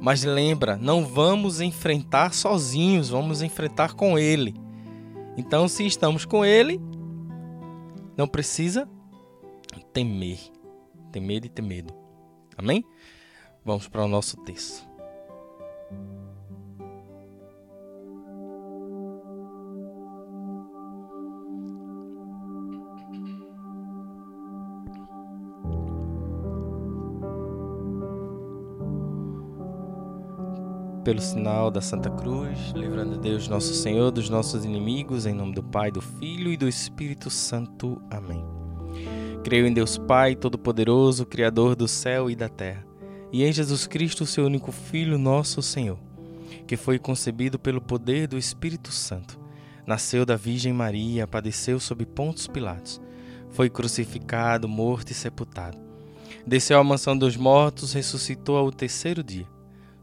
Mas 0.00 0.24
lembra, 0.24 0.76
não 0.76 1.04
vamos 1.04 1.60
enfrentar 1.60 2.32
sozinhos, 2.34 3.08
vamos 3.08 3.42
enfrentar 3.42 3.94
com 3.94 4.18
ele. 4.18 4.54
Então, 5.36 5.68
se 5.68 5.86
estamos 5.86 6.24
com 6.24 6.44
ele, 6.44 6.80
não 8.16 8.28
precisa 8.28 8.88
temer. 9.92 10.38
Temer 11.10 11.44
e 11.44 11.48
ter 11.48 11.62
medo. 11.62 11.94
Amém? 12.56 12.84
Vamos 13.64 13.88
para 13.88 14.04
o 14.04 14.08
nosso 14.08 14.36
texto. 14.38 14.85
Pelo 31.06 31.20
sinal 31.20 31.70
da 31.70 31.80
Santa 31.80 32.10
Cruz, 32.10 32.72
livrando 32.74 33.16
Deus 33.16 33.46
nosso 33.46 33.72
Senhor 33.72 34.10
dos 34.10 34.28
nossos 34.28 34.64
inimigos, 34.64 35.24
em 35.24 35.32
nome 35.32 35.54
do 35.54 35.62
Pai, 35.62 35.88
do 35.88 36.00
Filho 36.00 36.50
e 36.50 36.56
do 36.56 36.68
Espírito 36.68 37.30
Santo. 37.30 38.02
Amém. 38.10 38.44
Creio 39.44 39.68
em 39.68 39.72
Deus 39.72 39.96
Pai 39.96 40.34
Todo-Poderoso, 40.34 41.24
Criador 41.24 41.76
do 41.76 41.86
céu 41.86 42.28
e 42.28 42.34
da 42.34 42.48
terra, 42.48 42.84
e 43.32 43.44
em 43.44 43.52
Jesus 43.52 43.86
Cristo, 43.86 44.26
seu 44.26 44.46
único 44.46 44.72
Filho, 44.72 45.16
nosso 45.16 45.62
Senhor, 45.62 45.96
que 46.66 46.76
foi 46.76 46.98
concebido 46.98 47.56
pelo 47.56 47.80
poder 47.80 48.26
do 48.26 48.36
Espírito 48.36 48.90
Santo. 48.90 49.38
Nasceu 49.86 50.26
da 50.26 50.34
Virgem 50.34 50.72
Maria, 50.72 51.24
padeceu 51.24 51.78
sob 51.78 52.04
Pontos 52.04 52.48
Pilatos, 52.48 53.00
foi 53.50 53.70
crucificado, 53.70 54.68
morto 54.68 55.12
e 55.12 55.14
sepultado. 55.14 55.78
Desceu 56.44 56.80
à 56.80 56.82
mansão 56.82 57.16
dos 57.16 57.36
mortos, 57.36 57.92
ressuscitou 57.92 58.56
ao 58.56 58.72
terceiro 58.72 59.22
dia. 59.22 59.46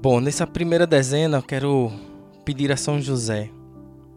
Bom, 0.00 0.20
nessa 0.20 0.46
primeira 0.46 0.86
dezena 0.86 1.38
eu 1.38 1.42
quero 1.42 1.90
pedir 2.44 2.70
a 2.70 2.76
São 2.76 3.00
José 3.00 3.50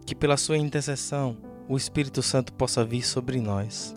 que, 0.06 0.14
pela 0.14 0.36
sua 0.36 0.56
intercessão, 0.56 1.36
o 1.68 1.76
Espírito 1.76 2.22
Santo 2.22 2.52
possa 2.52 2.84
vir 2.84 3.02
sobre 3.02 3.40
nós 3.40 3.92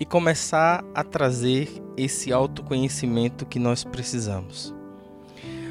e 0.00 0.06
começar 0.06 0.82
a 0.94 1.04
trazer 1.04 1.68
esse 1.94 2.32
autoconhecimento 2.32 3.44
que 3.44 3.58
nós 3.58 3.84
precisamos. 3.84 4.74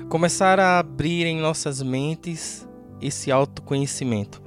Começar 0.07 0.59
a 0.59 0.77
abrir 0.77 1.25
em 1.25 1.41
nossas 1.41 1.81
mentes 1.81 2.67
esse 3.01 3.31
autoconhecimento 3.31 4.39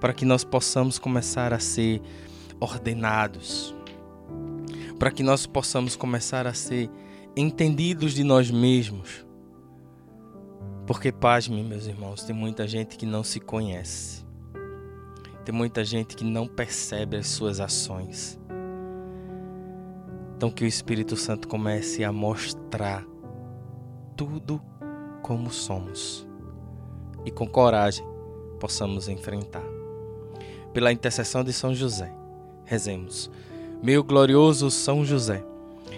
para 0.00 0.12
que 0.12 0.24
nós 0.24 0.42
possamos 0.42 0.98
começar 0.98 1.52
a 1.54 1.60
ser 1.60 2.02
ordenados, 2.58 3.72
para 4.98 5.12
que 5.12 5.22
nós 5.22 5.46
possamos 5.46 5.94
começar 5.94 6.48
a 6.48 6.52
ser 6.52 6.90
entendidos 7.36 8.12
de 8.12 8.24
nós 8.24 8.50
mesmos. 8.50 9.25
Porque, 10.86 11.10
pasme, 11.10 11.62
meus 11.64 11.86
irmãos, 11.86 12.22
tem 12.22 12.34
muita 12.34 12.66
gente 12.66 12.96
que 12.96 13.04
não 13.04 13.24
se 13.24 13.40
conhece. 13.40 14.24
Tem 15.44 15.54
muita 15.54 15.84
gente 15.84 16.14
que 16.14 16.24
não 16.24 16.46
percebe 16.46 17.16
as 17.16 17.26
suas 17.26 17.60
ações. 17.60 18.38
Então 20.36 20.50
que 20.50 20.64
o 20.64 20.66
Espírito 20.66 21.16
Santo 21.16 21.48
comece 21.48 22.04
a 22.04 22.12
mostrar 22.12 23.04
tudo 24.16 24.62
como 25.22 25.50
somos 25.50 26.26
e 27.24 27.30
com 27.30 27.46
coragem 27.48 28.06
possamos 28.60 29.08
enfrentar. 29.08 29.64
Pela 30.72 30.92
intercessão 30.92 31.42
de 31.42 31.52
São 31.52 31.74
José, 31.74 32.12
rezemos. 32.64 33.30
Meu 33.82 34.04
glorioso 34.04 34.70
São 34.70 35.04
José, 35.04 35.44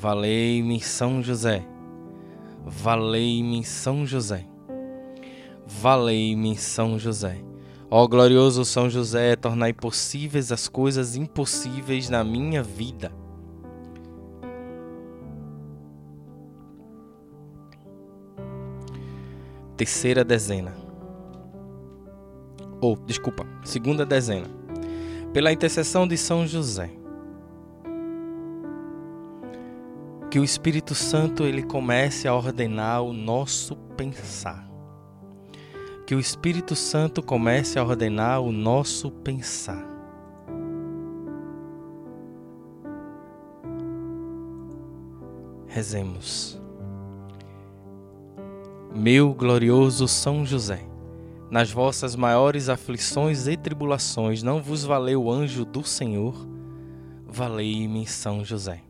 Valei-me 0.00 0.80
São 0.80 1.22
José. 1.22 1.62
Valei-me 2.64 3.62
São 3.62 4.06
José. 4.06 4.46
Valei-me 5.66 6.56
São 6.56 6.98
José. 6.98 7.44
Ó 7.90 8.08
glorioso 8.08 8.64
São 8.64 8.88
José, 8.88 9.36
tornai 9.36 9.74
possíveis 9.74 10.50
as 10.50 10.68
coisas 10.68 11.16
impossíveis 11.16 12.08
na 12.08 12.24
minha 12.24 12.62
vida. 12.62 13.12
terceira 19.76 20.22
dezena. 20.22 20.74
Ou, 22.82 22.96
desculpa, 22.96 23.46
segunda 23.64 24.04
dezena. 24.04 24.46
Pela 25.32 25.52
intercessão 25.52 26.06
de 26.06 26.18
São 26.18 26.46
José. 26.46 26.99
Que 30.30 30.38
o 30.38 30.44
Espírito 30.44 30.94
Santo 30.94 31.42
ele 31.42 31.60
comece 31.60 32.28
a 32.28 32.34
ordenar 32.34 33.02
o 33.02 33.12
nosso 33.12 33.74
pensar. 33.96 34.64
Que 36.06 36.14
o 36.14 36.20
Espírito 36.20 36.76
Santo 36.76 37.20
comece 37.20 37.80
a 37.80 37.82
ordenar 37.82 38.40
o 38.40 38.52
nosso 38.52 39.10
pensar. 39.10 39.84
Rezemos. 45.66 46.60
Meu 48.94 49.34
glorioso 49.34 50.06
São 50.06 50.46
José, 50.46 50.84
nas 51.50 51.72
vossas 51.72 52.14
maiores 52.14 52.68
aflições 52.68 53.48
e 53.48 53.56
tribulações, 53.56 54.44
não 54.44 54.62
vos 54.62 54.84
valeu 54.84 55.24
o 55.24 55.32
anjo 55.32 55.64
do 55.64 55.82
Senhor? 55.82 56.34
Valei-me, 57.26 58.06
São 58.06 58.44
José. 58.44 58.89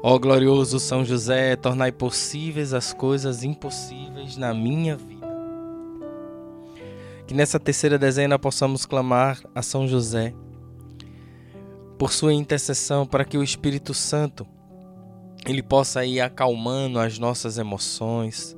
Ó 0.00 0.16
glorioso 0.16 0.78
São 0.78 1.04
José, 1.04 1.56
tornai 1.56 1.90
possíveis 1.90 2.72
as 2.72 2.92
coisas 2.92 3.42
impossíveis 3.42 4.36
na 4.36 4.54
minha 4.54 4.96
vida. 4.96 5.26
Que 7.26 7.34
nessa 7.34 7.58
terceira 7.58 7.98
dezena 7.98 8.38
possamos 8.38 8.86
clamar 8.86 9.40
a 9.54 9.60
São 9.60 9.88
José 9.88 10.32
por 11.98 12.12
sua 12.12 12.32
intercessão 12.32 13.04
para 13.04 13.24
que 13.24 13.36
o 13.36 13.42
Espírito 13.42 13.92
Santo 13.92 14.46
ele 15.44 15.62
possa 15.62 16.04
ir 16.04 16.20
acalmando 16.20 17.00
as 17.00 17.18
nossas 17.18 17.58
emoções, 17.58 18.56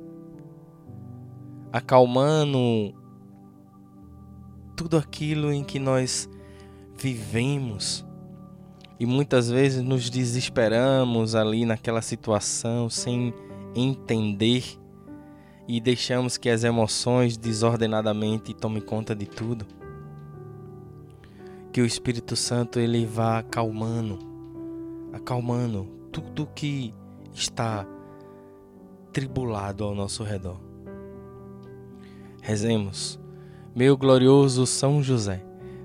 acalmando 1.73 2.93
tudo 4.75 4.95
aquilo 4.95 5.51
em 5.51 5.63
que 5.63 5.79
nós 5.79 6.29
vivemos 6.95 8.05
e 9.01 9.05
muitas 9.07 9.49
vezes 9.49 9.81
nos 9.81 10.11
desesperamos 10.11 11.33
ali 11.33 11.65
naquela 11.65 12.03
situação 12.03 12.87
sem 12.87 13.33
entender 13.75 14.63
e 15.67 15.81
deixamos 15.81 16.37
que 16.37 16.47
as 16.47 16.63
emoções 16.63 17.35
desordenadamente 17.35 18.53
tomem 18.53 18.79
conta 18.79 19.15
de 19.15 19.25
tudo. 19.25 19.65
Que 21.73 21.81
o 21.81 21.85
Espírito 21.85 22.35
Santo 22.35 22.79
ele 22.79 23.03
vá 23.03 23.39
acalmando, 23.39 24.19
acalmando 25.11 25.85
tudo 26.11 26.47
que 26.53 26.93
está 27.33 27.87
tribulado 29.11 29.83
ao 29.83 29.95
nosso 29.95 30.23
redor. 30.23 30.59
Rezemos, 32.39 33.19
meu 33.75 33.97
glorioso 33.97 34.67
São 34.67 35.01
José, 35.01 35.43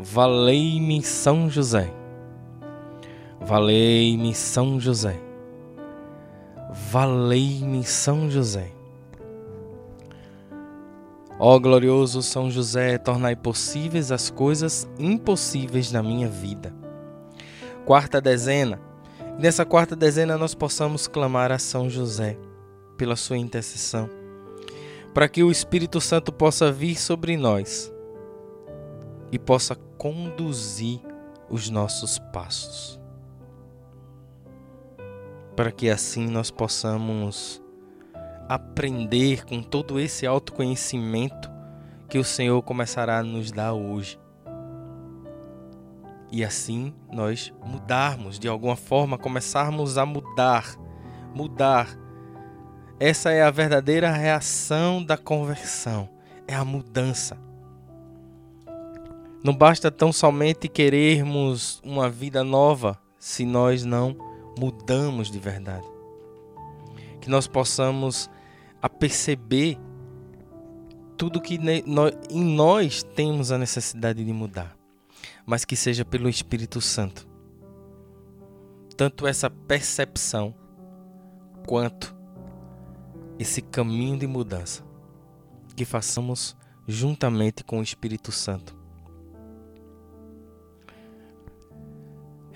Valei-me 0.00 1.02
São 1.02 1.50
José. 1.50 1.92
Valei-me 3.40 4.32
São 4.32 4.78
José. 4.78 5.18
Valei-me 6.92 7.82
São 7.82 8.30
José. 8.30 8.70
Ó 11.36 11.58
glorioso 11.58 12.22
São 12.22 12.48
José, 12.48 12.96
tornai 12.96 13.34
possíveis 13.34 14.12
as 14.12 14.30
coisas 14.30 14.88
impossíveis 15.00 15.90
na 15.90 16.00
minha 16.00 16.28
vida. 16.28 16.72
Quarta 17.84 18.20
dezena 18.20 18.80
nessa 19.36 19.64
quarta 19.64 19.96
dezena 19.96 20.38
nós 20.38 20.54
possamos 20.54 21.08
clamar 21.08 21.50
a 21.50 21.58
São 21.58 21.90
José 21.90 22.38
pela 22.96 23.16
sua 23.16 23.36
intercessão, 23.36 24.08
para 25.12 25.28
que 25.28 25.42
o 25.42 25.50
Espírito 25.50 26.00
Santo 26.00 26.32
possa 26.32 26.70
vir 26.70 26.96
sobre 26.96 27.36
nós 27.36 27.92
e 29.30 29.38
possa 29.38 29.74
conduzir 29.74 31.00
os 31.50 31.68
nossos 31.70 32.18
passos. 32.18 33.00
Para 35.56 35.72
que 35.72 35.90
assim 35.90 36.28
nós 36.28 36.50
possamos 36.50 37.62
aprender 38.48 39.44
com 39.44 39.62
todo 39.62 40.00
esse 40.00 40.26
autoconhecimento 40.26 41.50
que 42.08 42.18
o 42.18 42.24
Senhor 42.24 42.62
começará 42.62 43.18
a 43.18 43.22
nos 43.22 43.52
dar 43.52 43.74
hoje. 43.74 44.18
E 46.30 46.44
assim 46.44 46.94
nós 47.10 47.52
mudarmos, 47.64 48.38
de 48.38 48.48
alguma 48.48 48.76
forma 48.76 49.18
começarmos 49.18 49.98
a 49.98 50.06
mudar, 50.06 50.76
mudar. 51.34 51.88
Essa 53.00 53.30
é 53.30 53.42
a 53.42 53.50
verdadeira 53.50 54.10
reação 54.10 55.02
da 55.02 55.16
conversão, 55.16 56.08
é 56.46 56.54
a 56.54 56.64
mudança. 56.64 57.47
Não 59.42 59.54
basta 59.54 59.90
tão 59.90 60.12
somente 60.12 60.68
querermos 60.68 61.80
uma 61.84 62.10
vida 62.10 62.42
nova 62.42 63.00
se 63.18 63.44
nós 63.44 63.84
não 63.84 64.16
mudamos 64.58 65.30
de 65.30 65.38
verdade. 65.38 65.86
Que 67.20 67.30
nós 67.30 67.46
possamos 67.46 68.28
a 68.82 68.88
perceber 68.88 69.78
tudo 71.16 71.40
que 71.40 71.58
em 72.30 72.44
nós 72.44 73.02
temos 73.02 73.50
a 73.50 73.58
necessidade 73.58 74.24
de 74.24 74.32
mudar, 74.32 74.76
mas 75.44 75.64
que 75.64 75.74
seja 75.74 76.04
pelo 76.04 76.28
Espírito 76.28 76.80
Santo. 76.80 77.26
Tanto 78.96 79.26
essa 79.26 79.50
percepção 79.50 80.54
quanto 81.66 82.16
esse 83.38 83.62
caminho 83.62 84.18
de 84.18 84.26
mudança 84.26 84.84
que 85.76 85.84
façamos 85.84 86.56
juntamente 86.86 87.62
com 87.62 87.78
o 87.80 87.82
Espírito 87.82 88.32
Santo. 88.32 88.77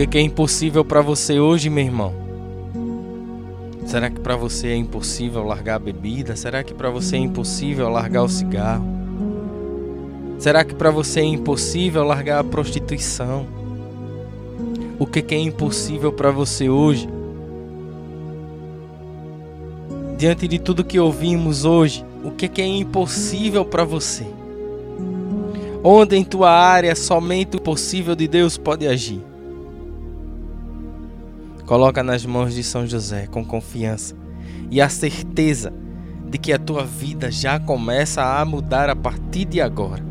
Que, 0.00 0.06
que 0.06 0.18
é 0.18 0.22
impossível 0.22 0.82
para 0.82 1.02
você 1.02 1.38
hoje, 1.38 1.68
meu 1.68 1.84
irmão? 1.84 2.14
Será 3.84 4.08
que 4.08 4.18
para 4.18 4.34
você 4.34 4.68
é 4.68 4.76
impossível 4.76 5.44
largar 5.44 5.74
a 5.74 5.78
bebida? 5.78 6.34
Será 6.36 6.64
que 6.64 6.72
para 6.72 6.88
você 6.88 7.16
é 7.16 7.18
impossível 7.18 7.88
largar 7.90 8.22
o 8.22 8.28
cigarro? 8.28 8.86
Será 10.38 10.64
que 10.64 10.74
para 10.74 10.90
você 10.90 11.20
é 11.20 11.24
impossível 11.24 12.02
largar 12.02 12.38
a 12.38 12.44
prostituição? 12.44 13.46
O 14.98 15.06
que, 15.06 15.22
é 15.34 15.38
impossível 15.38 16.12
para 16.12 16.30
você 16.30 16.70
hoje? 16.70 17.06
Diante 20.16 20.48
de 20.48 20.58
tudo 20.58 20.84
que 20.84 20.98
ouvimos 20.98 21.66
hoje, 21.66 22.04
o 22.24 22.30
que 22.30 22.62
é 22.62 22.66
impossível 22.66 23.66
para 23.66 23.84
você? 23.84 24.26
Onde 25.84 26.16
em 26.16 26.24
tua 26.24 26.50
área 26.50 26.94
somente 26.94 27.56
o 27.56 27.60
possível 27.60 28.14
de 28.14 28.28
Deus 28.28 28.56
pode 28.56 28.86
agir? 28.86 29.29
Coloca 31.70 32.02
nas 32.02 32.26
mãos 32.26 32.52
de 32.52 32.64
São 32.64 32.84
José 32.84 33.28
com 33.28 33.44
confiança 33.44 34.16
e 34.72 34.80
a 34.80 34.88
certeza 34.88 35.72
de 36.28 36.36
que 36.36 36.52
a 36.52 36.58
tua 36.58 36.82
vida 36.84 37.30
já 37.30 37.60
começa 37.60 38.24
a 38.24 38.44
mudar 38.44 38.90
a 38.90 38.96
partir 38.96 39.44
de 39.44 39.60
agora. 39.60 40.04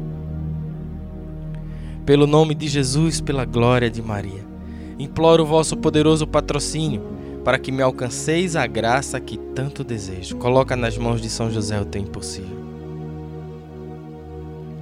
Pelo 2.05 2.25
nome 2.25 2.55
de 2.55 2.65
Jesus, 2.69 3.19
pela 3.19 3.43
glória 3.43 3.89
de 3.89 4.01
Maria, 4.01 4.47
imploro 4.97 5.43
o 5.43 5.45
vosso 5.45 5.75
poderoso 5.75 6.25
patrocínio 6.25 7.01
para 7.43 7.59
que 7.59 7.73
me 7.73 7.81
alcanceis 7.81 8.55
a 8.55 8.65
graça 8.65 9.19
que 9.19 9.37
tanto 9.37 9.83
desejo. 9.83 10.37
Coloca 10.37 10.77
nas 10.77 10.97
mãos 10.97 11.21
de 11.21 11.29
São 11.29 11.51
José 11.51 11.77
o 11.77 11.83
teu 11.83 12.01
impossível. 12.01 12.57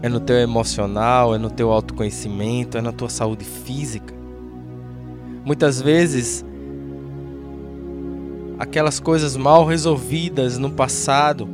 É 0.04 0.08
no 0.08 0.20
teu 0.20 0.36
emocional, 0.36 1.34
é 1.34 1.40
no 1.40 1.50
teu 1.50 1.72
autoconhecimento, 1.72 2.78
é 2.78 2.82
na 2.84 2.92
tua 2.92 3.10
saúde 3.10 3.46
física. 3.46 4.14
Muitas 5.44 5.82
vezes, 5.82 6.46
aquelas 8.58 9.00
coisas 9.00 9.38
mal 9.38 9.66
resolvidas 9.66 10.58
no 10.58 10.72
passado 10.72 11.48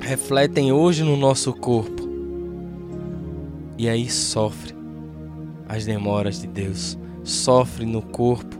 refletem 0.00 0.72
hoje 0.72 1.02
no 1.02 1.16
nosso 1.16 1.52
corpo. 1.52 2.06
E 3.78 3.88
aí 3.88 4.08
sofre 4.10 4.74
as 5.68 5.84
demoras 5.84 6.40
de 6.40 6.46
Deus, 6.46 6.98
sofre 7.24 7.84
no 7.84 8.02
corpo 8.02 8.56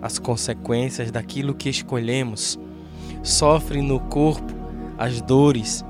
as 0.00 0.18
consequências 0.18 1.10
daquilo 1.10 1.54
que 1.54 1.68
escolhemos, 1.68 2.58
sofre 3.22 3.82
no 3.82 4.00
corpo 4.00 4.54
as 4.98 5.20
dores 5.20 5.84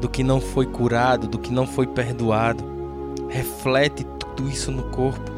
do 0.00 0.08
que 0.08 0.22
não 0.22 0.40
foi 0.40 0.66
curado, 0.66 1.26
do 1.26 1.38
que 1.38 1.52
não 1.52 1.66
foi 1.66 1.86
perdoado. 1.86 2.64
Reflete 3.28 4.04
tudo 4.18 4.48
isso 4.48 4.70
no 4.70 4.84
corpo. 4.84 5.37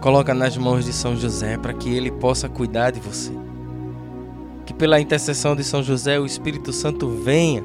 Coloca 0.00 0.32
nas 0.32 0.56
mãos 0.56 0.84
de 0.84 0.92
São 0.92 1.14
José 1.14 1.58
para 1.58 1.74
que 1.74 1.94
ele 1.94 2.10
possa 2.10 2.48
cuidar 2.48 2.90
de 2.90 3.00
você. 3.00 3.32
Que 4.64 4.72
pela 4.72 5.00
intercessão 5.00 5.54
de 5.54 5.62
São 5.62 5.82
José 5.82 6.18
o 6.18 6.24
Espírito 6.24 6.72
Santo 6.72 7.08
venha 7.08 7.62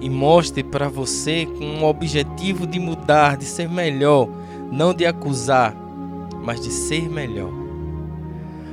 e 0.00 0.08
mostre 0.08 0.62
para 0.62 0.88
você 0.88 1.46
com 1.46 1.64
um 1.64 1.84
objetivo 1.84 2.66
de 2.66 2.78
mudar, 2.78 3.36
de 3.36 3.44
ser 3.44 3.68
melhor, 3.68 4.28
não 4.72 4.94
de 4.94 5.04
acusar, 5.04 5.74
mas 6.42 6.60
de 6.60 6.70
ser 6.70 7.08
melhor. 7.08 7.52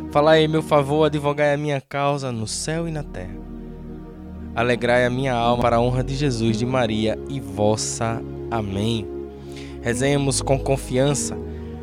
Falai 0.09 0.43
em 0.43 0.47
meu 0.47 0.61
favor, 0.61 1.05
advogai 1.05 1.53
a 1.53 1.57
minha 1.57 1.81
causa 1.81 2.31
no 2.31 2.47
céu 2.47 2.87
e 2.87 2.91
na 2.91 3.03
terra. 3.03 3.39
Alegrai 4.53 5.05
a 5.05 5.09
minha 5.09 5.33
alma 5.33 5.63
para 5.63 5.77
a 5.77 5.81
honra 5.81 6.03
de 6.03 6.15
Jesus, 6.15 6.57
de 6.57 6.65
Maria 6.65 7.17
e 7.29 7.39
vossa. 7.39 8.21
Amém. 8.49 9.07
Rezemos 9.81 10.41
com 10.41 10.59
confiança, 10.59 11.37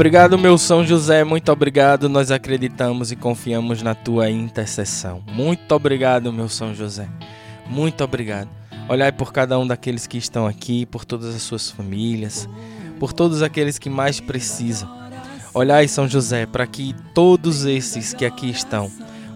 Obrigado, 0.00 0.38
meu 0.38 0.56
São 0.56 0.82
José, 0.82 1.24
muito 1.24 1.52
obrigado. 1.52 2.08
Nós 2.08 2.30
acreditamos 2.30 3.12
e 3.12 3.16
confiamos 3.16 3.82
na 3.82 3.94
tua 3.94 4.30
intercessão. 4.30 5.22
Muito 5.30 5.74
obrigado, 5.74 6.32
meu 6.32 6.48
São 6.48 6.74
José. 6.74 7.06
Muito 7.66 8.02
obrigado. 8.02 8.48
Olhai 8.88 9.12
por 9.12 9.30
cada 9.30 9.58
um 9.58 9.66
daqueles 9.66 10.06
que 10.06 10.16
estão 10.16 10.46
aqui, 10.46 10.86
por 10.86 11.04
todas 11.04 11.34
as 11.34 11.42
suas 11.42 11.70
famílias, 11.70 12.48
por 12.98 13.12
todos 13.12 13.42
aqueles 13.42 13.78
que 13.78 13.90
mais 13.90 14.20
precisam. 14.20 14.88
Olhai, 15.52 15.86
São 15.86 16.08
José, 16.08 16.46
para 16.46 16.66
que 16.66 16.94
todos 17.12 17.66
esses 17.66 18.14
que 18.14 18.24
aqui 18.24 18.48
estão 18.48 18.90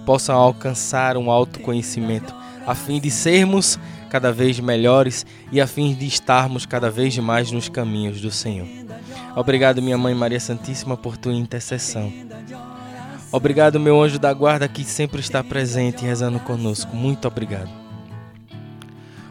possam 0.07 0.35
alcançar 0.35 1.18
um 1.18 1.31
autoconhecimento, 1.31 2.35
a 2.66 2.74
fim 2.74 2.98
de 2.98 3.11
sermos 3.11 3.79
cada 4.09 4.33
vez 4.33 4.59
melhores 4.61 5.27
e 5.53 5.61
a 5.61 5.66
fim 5.66 5.92
de 5.92 6.07
estarmos 6.07 6.64
cada 6.64 6.90
vez 6.90 7.18
mais 7.18 7.50
nos 7.50 7.68
caminhos 7.68 8.18
do 8.18 8.31
Senhor. 8.31 8.84
Obrigado, 9.37 9.83
minha 9.83 9.99
Mãe 9.99 10.14
Maria 10.14 10.38
Santíssima, 10.38 10.97
por 10.97 11.16
tua 11.16 11.35
intercessão. 11.35 12.12
Obrigado, 13.33 13.81
meu 13.81 14.01
anjo 14.01 14.18
da 14.18 14.33
guarda 14.33 14.68
que 14.68 14.85
sempre 14.85 15.20
está 15.20 15.42
presente 15.42 16.05
rezando 16.05 16.38
conosco. 16.38 16.94
Muito 16.94 17.27
obrigado. 17.27 17.70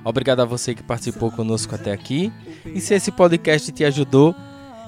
Obrigado 0.04 0.42
a 0.42 0.46
você 0.46 0.76
que 0.76 0.84
participou 0.84 1.32
conosco 1.32 1.74
até 1.74 1.94
aqui. 1.94 2.32
E 2.66 2.82
se 2.82 2.94
esse 2.94 3.12
podcast 3.12 3.72
te 3.72 3.86
ajudou, 3.86 4.36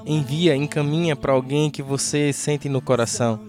envia, 0.04 0.54
encaminha 0.54 1.16
para 1.16 1.32
alguém 1.32 1.70
que 1.70 1.82
você 1.82 2.30
sente 2.32 2.68
no 2.68 2.82
coração. 2.82 3.40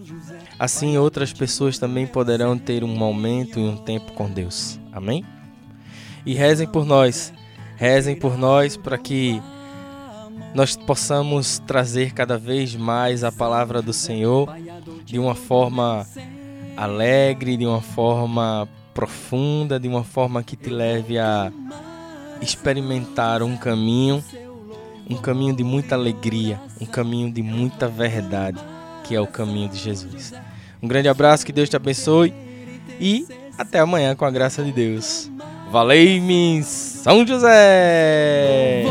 Assim 0.58 0.96
outras 0.96 1.34
pessoas 1.34 1.78
também 1.78 2.06
poderão 2.06 2.56
ter 2.56 2.82
um 2.82 2.88
momento 2.88 3.60
e 3.60 3.62
um 3.62 3.76
tempo 3.76 4.12
com 4.12 4.30
Deus. 4.30 4.80
Amém? 4.90 5.22
E 6.24 6.32
rezem 6.34 6.66
por 6.66 6.86
nós. 6.86 7.32
Rezem 7.76 8.16
por 8.16 8.38
nós 8.38 8.74
para 8.74 8.96
que 8.96 9.42
nós 10.54 10.76
possamos 10.76 11.58
trazer 11.66 12.12
cada 12.12 12.38
vez 12.38 12.74
mais 12.74 13.22
a 13.22 13.30
palavra 13.30 13.82
do 13.82 13.92
Senhor 13.92 14.48
de 15.04 15.18
uma 15.18 15.34
forma 15.34 16.06
alegre, 16.76 17.56
de 17.56 17.66
uma 17.66 17.80
forma 17.80 18.68
profunda, 18.94 19.78
de 19.78 19.88
uma 19.88 20.04
forma 20.04 20.42
que 20.42 20.56
te 20.56 20.70
leve 20.70 21.18
a 21.18 21.52
experimentar 22.40 23.42
um 23.42 23.56
caminho, 23.56 24.22
um 25.08 25.16
caminho 25.16 25.54
de 25.54 25.64
muita 25.64 25.94
alegria, 25.94 26.60
um 26.80 26.86
caminho 26.86 27.32
de 27.32 27.42
muita 27.42 27.88
verdade, 27.88 28.58
que 29.04 29.14
é 29.14 29.20
o 29.20 29.26
caminho 29.26 29.68
de 29.68 29.76
Jesus. 29.76 30.32
Um 30.82 30.88
grande 30.88 31.08
abraço, 31.08 31.44
que 31.44 31.52
Deus 31.52 31.68
te 31.68 31.76
abençoe 31.76 32.32
e 33.00 33.26
até 33.56 33.80
amanhã 33.80 34.14
com 34.14 34.24
a 34.24 34.30
graça 34.30 34.62
de 34.62 34.72
Deus. 34.72 35.30
Valeu-me, 35.70 36.62
São 36.62 37.26
José! 37.26 38.84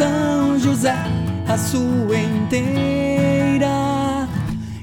São 0.00 0.58
José, 0.58 0.96
a 1.46 1.58
sua 1.58 2.16
inteira 2.16 3.68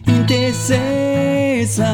intercessão. 0.05 1.87